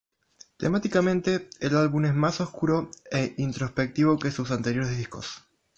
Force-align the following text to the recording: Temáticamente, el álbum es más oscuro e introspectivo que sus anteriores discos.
Temáticamente, 0.57 1.47
el 1.59 1.77
álbum 1.77 2.05
es 2.05 2.15
más 2.15 2.41
oscuro 2.41 2.89
e 3.11 3.35
introspectivo 3.37 4.17
que 4.17 4.31
sus 4.31 4.49
anteriores 4.49 4.97
discos. 4.97 5.43